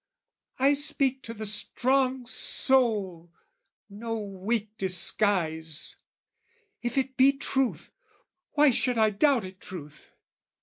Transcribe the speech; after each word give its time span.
"I 0.57 0.73
speak 0.73 1.21
to 1.25 1.33
the 1.35 1.45
strong 1.45 2.25
soul, 2.25 3.31
no 3.87 4.17
weak 4.19 4.75
disguise. 4.75 5.97
"If 6.81 6.97
it 6.97 7.15
be 7.17 7.33
truth, 7.33 7.91
why 8.53 8.71
should 8.71 8.97
I 8.97 9.11
doubt 9.11 9.45
it 9.45 9.61
truth? 9.61 10.15